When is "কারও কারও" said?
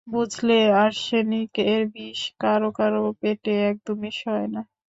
2.39-3.03